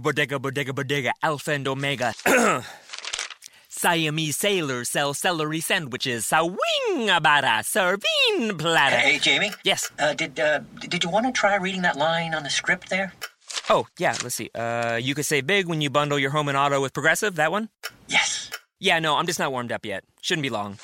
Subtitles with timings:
[0.00, 2.14] bodega, bodega, bodega, alpha and omega.
[3.68, 6.26] Siamese sailors sell celery sandwiches.
[6.26, 8.96] Sawing abada, serving platter.
[8.96, 9.52] Hey, Jamie.
[9.64, 9.90] Yes.
[9.98, 13.12] Uh, did uh, did you want to try reading that line on the script there?
[13.68, 14.50] Oh, yeah, let's see.
[14.54, 17.50] Uh, you could save big when you bundle your home and auto with Progressive, that
[17.50, 17.68] one?
[18.08, 18.50] Yes.
[18.78, 20.04] Yeah, no, I'm just not warmed up yet.
[20.20, 20.78] Shouldn't be long.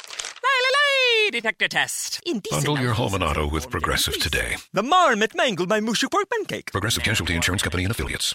[0.44, 2.20] Lay, detector test.
[2.26, 4.56] Indecent Bundle your home and auto with Progressive today.
[4.72, 6.72] The marmot mangled my mushu pork pancake.
[6.72, 8.34] Progressive Casualty Insurance Company and Affiliates.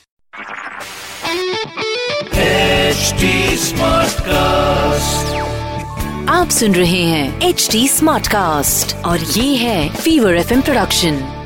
[6.30, 11.46] आप सुन रहे हैं H D smart cast और ये है fever F production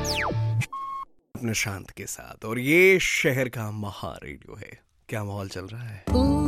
[1.43, 4.79] Nishant के साथ और ये शहर का महा रेडियो है।
[5.09, 6.03] क्या माहौल चल रहा है?
[6.07, 6.45] तो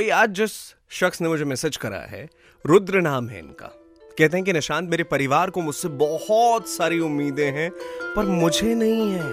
[0.00, 0.50] भाई, आज जिस
[0.90, 2.28] शख्स ने मुझे मैसेज करा है,
[2.66, 3.66] रुद्र नाम है इनका।
[4.18, 7.70] कहते हैं कि, निशांत, मेरे परिवार को मुझसे बहुत सारी उम्मीदें हैं,
[8.16, 9.32] पर मुझे नहीं है।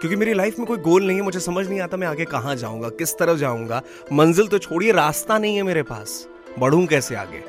[0.00, 2.56] क्योंकि मेरी लाइफ में कोई गोल नहीं है, मुझे समझ नहीं आता मैं आगे कहाँ
[2.56, 7.42] जाऊँगा, किस तरफ़ जाऊँगा। मंजिल तो छोड़िए, रास्ता नहीं है मेरे पास। बढ़ूं कैसे आगे?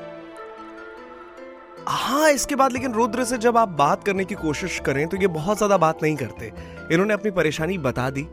[1.87, 5.27] हाँ इसके बाद लेकिन रुद्र से जब आप बात करने की कोशिश करें तो ये
[5.27, 6.51] बहुत ज़्यादा बात नहीं करते।
[6.91, 8.27] इन्होंने अपनी परेशानी बता दी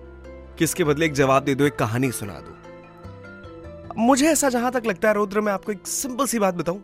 [0.58, 2.63] कि इसके बदले एक जवाब दे दो, एक कहानी सुना दो।
[3.98, 6.82] मुझे ऐसा जहाँ तक लगता है, रुद्र, मैं आपको एक सिंपल सी बात बताऊँ।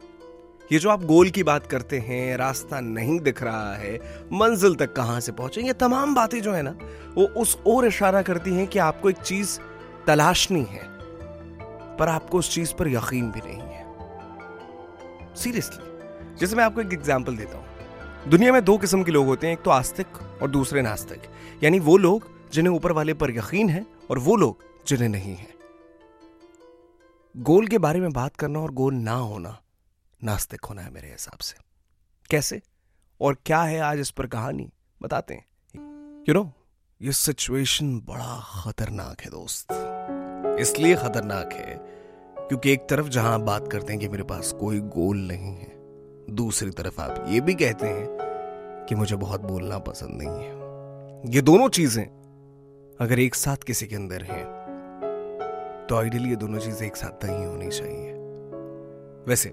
[0.70, 3.94] ये जो आप गोल की बात करते हैं, रास्ता नहीं दिख रहा है,
[4.32, 6.74] मंजिल तक कहाँ से पहुँचे, ये तमाम बातें जो है ना,
[7.14, 9.58] वो उस ओर इशारा करती हैं कि आपको एक चीज़
[10.06, 10.86] तलाशनी है,
[11.98, 17.36] पर आपको उस चीज़ पर यकीन भी नहीं है। सीरियसली जैसे मैं आपको एक एग्ज़ाम्पल
[17.36, 20.06] देता हूँ। दुनिया में दो किस्म के लोग होते हैं, एक तो आस्तिक
[20.42, 21.30] और दूसरे नास्तिक।
[21.64, 25.59] यानी वो लोग जिन्हें ऊपर वाले पर यकीन है, और वो लोग जिन्हें नहीं है।
[27.36, 29.60] गोल के बारे में बात करना और गोल ना होना
[30.24, 31.56] नास्तिक होना है मेरे हिसाब से।
[32.30, 32.62] कैसे?
[33.20, 34.72] और क्या है आज इस पर कहानी?
[35.02, 35.44] बताते हैं।
[36.28, 36.52] यू नो
[37.02, 39.66] ये सिचुएशन बड़ा खतरनाक है दोस्त।
[40.60, 41.76] इसलिए खतरनाक है
[42.48, 45.72] क्योंकि एक तरफ़ जहाँ आप बात करते हैं कि मेरे पास कोई गोल नहीं है,
[46.34, 48.06] दूसरी तरफ़ आप ये भी कहते हैं
[48.88, 52.04] कि मुझे बहुत बोलना पसंद नहीं है। ये दोनों चीज़ें
[53.00, 54.59] अगर एक साथ किसी के अंदर हैं
[55.90, 58.12] तो आइडियली ये दोनों चीज़ें एक साथ नहीं होनी चाहिए।
[59.28, 59.48] वैसे,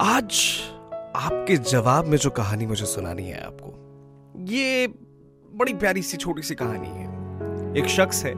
[0.00, 0.40] आज
[1.16, 3.72] आपके जवाब में जो कहानी मुझे सुनानी है आपको,
[4.44, 4.86] ये
[5.54, 8.34] बड़ी प्यारी सी, छोटी सी कहानी है। एक शख्स है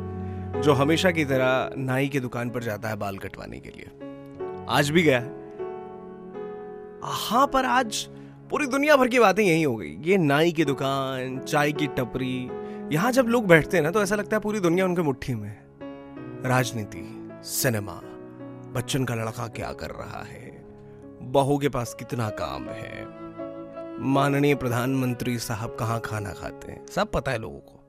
[0.60, 4.91] जो हमेशा की तरह नाई की दुकान पर जाता है बाल कटवाने के लिए। आज
[4.91, 5.28] भी गया है।
[7.03, 8.09] हाँ पर आज
[8.50, 12.50] पूरी दुनिया भर की बातें यही हो गई। ये नाई की दुकान, चाय की टपरी,
[12.93, 15.48] यहाँ जब लोग बैठते हैं ना तो ऐसा लगता है पूरी दुनिया उनके मुट्ठी में
[15.48, 15.68] है।
[16.48, 18.00] राजनीति, सिनेमा,
[18.72, 20.64] बच्चन का लड़का क्या कर रहा है?
[21.22, 23.06] बहू के पास कितना काम है?
[24.00, 26.86] माननीय प्रधानमंत्री साहब कहाँ खाना खाते हैं?
[26.86, 27.84] सब पता है लोगों को।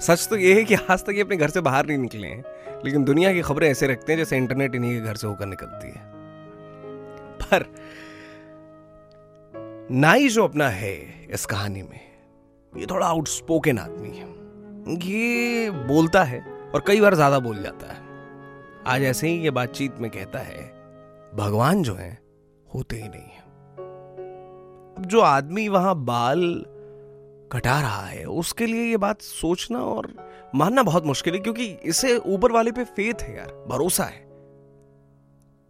[0.00, 2.44] सच तो ये है कि आज तक ये अपने घर से बाहर नहीं निकले हैं,
[2.84, 5.88] लेकिन दुनिया की खबरें ऐसे रखते हैं जैसे इंटरनेट इन्हीं के घर से होकर निकलती
[5.88, 6.02] है।
[7.42, 7.74] पर
[9.90, 12.00] नाई जो अपना है इस कहानी में,
[12.76, 14.36] ये थोड़ा आउटस्पोकन आदमी है।
[15.06, 19.98] ये बोलता है और कई बार ज़्यादा बोल जाता है। आज ऐसे ही ये बातचीत
[19.98, 20.64] में कहता है,
[21.36, 22.18] भगवान जो है,
[22.74, 23.44] होते ही नहीं है।
[24.96, 26.42] अब जो आदमी वहाँ बाल
[27.52, 30.12] कटा रहा है, उसके लिए ये बात सोचना और
[30.54, 34.24] मानना बहुत मुश्किल है, क्योंकि इसे ऊपर वाले पे फेथ है यार, भरोसा है।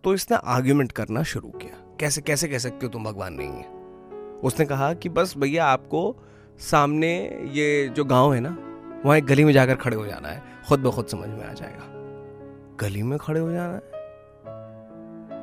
[0.05, 4.41] तो इसने आर्ग्यूमेंट करना शुरू किया। कैसे कैसे कह सकते हो तुम भगवान नहीं है?
[4.41, 6.17] उसने कहा कि बस भैया, आपको
[6.61, 7.17] सामने
[7.53, 8.57] ये जो गाँव है ना
[9.07, 11.53] वहाँ एक गली में जाकर खड़े हो जाना है। खुद ब खुद समझ में आ
[11.53, 11.85] जाएगा।
[12.81, 13.81] गली में खड़े हो जाना है?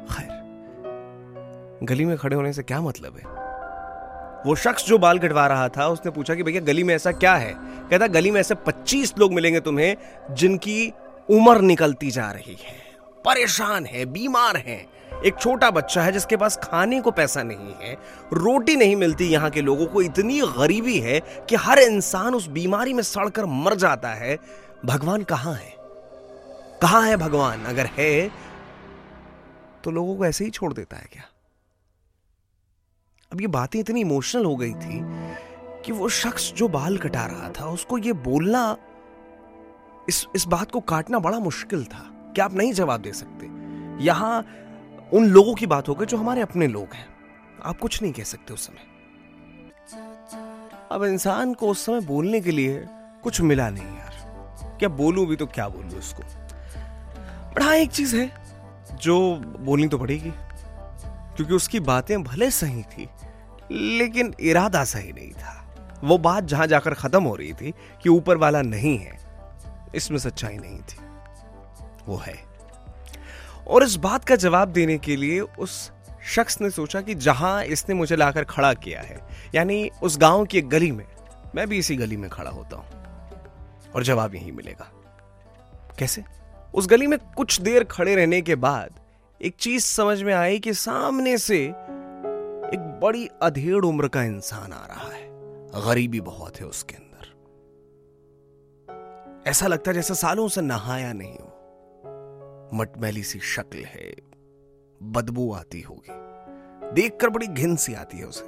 [0.05, 0.43] खैर,
[1.83, 3.43] गली में खड़े होने से क्या मतलब है?
[4.49, 7.35] वो शख्स जो बाल कटवा रहा था, उसने पूछा कि भैया, गली में ऐसा क्या
[7.35, 7.53] है?
[7.59, 9.97] कहता, गली में ऐसे 25 लोग मिलेंगे तुम्हें,
[10.31, 10.93] जिनकी
[11.29, 12.75] उम्र निकलती जा रही है।
[13.25, 14.87] परेशान है, बीमार है।
[15.25, 17.93] एक छोटा बच्चा है जिसके पास खाने को पैसा नहीं है,
[18.33, 22.93] रोटी नहीं मिलती यहाँ के लोगों को, इतनी गरीबी है कि हर इंसान उस बीमारी
[22.93, 24.37] में सड़कर मर जाता है।
[24.85, 25.73] भगवान कहाँ है?
[26.81, 27.63] कहाँ है भगवान?
[27.65, 28.31] अगर है
[29.83, 31.23] तो लोगों को ऐसे ही छोड़ देता है क्या?
[33.31, 34.99] अब ये बातें इतनी इमोशनल हो गई थी
[35.85, 38.75] कि वो शख्स जो बाल कटा रहा था, उसको ये बोलना,
[40.09, 42.03] इस इस बात को काटना बड़ा मुश्किल था।
[42.35, 43.45] क्या आप नहीं जवाब दे सकते?
[44.03, 44.45] यहाँ
[45.13, 47.05] उन लोगों की बात हो गई जो हमारे अपने लोग हैं।
[47.65, 48.91] आप कुछ नहीं कह सकते उस समय।
[50.91, 52.85] अब इंसान को उस समय बोलने के लिए
[53.23, 56.23] कुछ मिला नहीं यार। क्या बोलूँ भी तो क्या बोलूँ इसको
[57.55, 58.31] पर हाँ एक चीज़ है,
[59.01, 60.31] जो बोलनी तो पड़ेगी।
[61.35, 63.09] क्योंकि उसकी बातें भले सही थी,
[63.71, 67.73] लेकिन इरादा सही नहीं था। वो बात जहाँ जाकर खत्म हो रही थी
[68.03, 69.17] कि ऊपर वाला नहीं है,
[69.95, 70.97] इसमें सच्चाई नहीं थी।
[72.07, 72.52] वो है।
[73.67, 75.91] और इस बात का जवाब देने के लिए उस
[76.35, 80.57] शख्स ने सोचा कि जहाँ इसने मुझे लाकर खड़ा किया है, यानी उस गाँव की
[80.57, 81.05] एक गली में,
[81.55, 82.85] मैं भी इसी गली में खड़ा होता हूँ।
[83.95, 84.91] और जवाब यही मिलेगा।
[85.99, 86.23] कैसे?
[86.73, 88.99] उस गली में कुछ देर खड़े रहने के बाद
[89.41, 94.85] एक चीज़ समझ में आई कि सामने से एक बड़ी अधेड़ उम्र का इंसान आ
[94.85, 95.23] रहा है।
[95.87, 97.13] गरीबी बहुत है उसके अंदर।
[99.49, 101.62] ऐसा लगता है जैसे सालों से नहाया नहीं हो।
[102.73, 104.15] मटमैली सी शक्ल है।
[105.03, 106.11] बदबू आती होगी।
[106.93, 108.45] देखकर बड़ी घिन सी आती है उसे।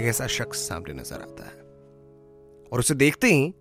[0.00, 1.66] एक ऐसा शख्स सामने नज़र आता है।
[2.72, 3.54] और उसे देखते ही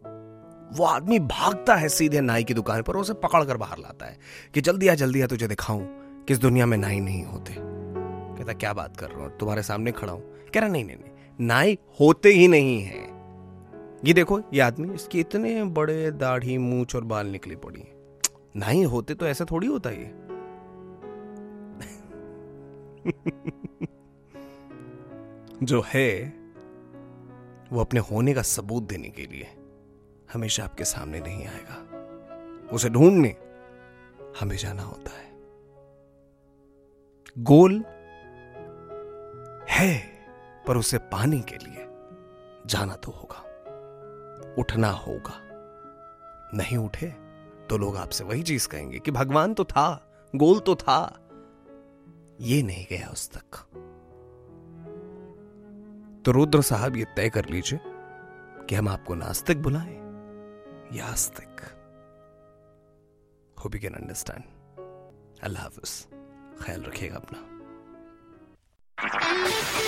[0.74, 4.18] वो आदमी भागता है सीधे नाई की दुकान पर उसे पकड़कर बाहर लाता है
[4.53, 5.88] कि जल्दी आ जल्दी आ, तुझे दिखाऊँ
[6.25, 9.38] कि इस दुनिया में नाई नहीं होते। कहता, क्या बात कर रहा हूँ?
[9.38, 10.21] तुम्हारे सामने खड़ा हूँ?
[10.53, 13.03] कह रहा, नहीं नहीं नहीं, नाई होते ही नहीं है।
[14.06, 17.83] ये देखो, ये आदमी, इसके इतने बड़े दाढ़ी, मूछ और बाल निकली पड़ी
[18.56, 20.13] नाई होते तो ऐसा थोड़ी होता ये।
[25.63, 26.34] जो है,
[27.72, 29.48] वो अपने होने का सबूत देने के लिए
[30.34, 33.36] हमेशा आपके सामने नहीं आएगा। उसे ढूँढने
[34.40, 35.34] हमें जाना होता है।
[37.38, 37.84] गोल
[39.69, 39.98] है,
[40.68, 41.88] पर उसे पाने के लिए
[42.66, 43.42] जाना तो होगा,
[44.60, 45.42] उठना होगा,
[46.54, 47.25] नहीं उठे।
[47.69, 51.29] तो लोग आपसे वही चीज़ कहेंगे कि भगवान तो था, गोल तो था।
[52.41, 53.57] ये नहीं गया उस तक।
[56.25, 57.79] तो रुद्र साहब ये तय कर लीजिए
[58.69, 59.95] कि हम आपको नास्तिक बुलाएँ
[60.94, 61.62] या आस्तिक।
[63.59, 64.44] होप यू कैन अंडरस्टैंड
[65.44, 66.07] अल्लाह हाफिज।
[66.61, 67.55] ख्याल रखिएगा अपना।